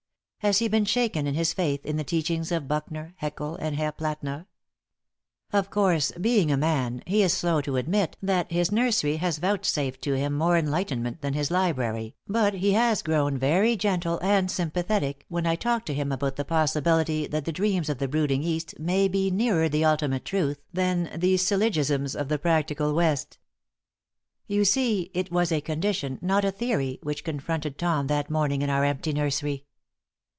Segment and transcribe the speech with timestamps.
[0.41, 3.91] Has he been shaken in his faith in the teachings of Büchner, Haeckel and Herr
[3.91, 4.47] Plätner?
[5.53, 10.01] Of course, being a man, he is slow to admit that his nursery has vouchsafed
[10.01, 15.25] to him more enlightenment than his library, but he has grown very gentle and sympathetic
[15.27, 18.79] when I talk to him about the possibility that the dreams of the brooding East
[18.79, 23.37] may be nearer the ultimate truth than the syllogisms of the practical West.
[24.47, 28.71] You see, it was a condition, not a theory, which confronted Tom that morning in
[28.71, 29.65] our empty nursery.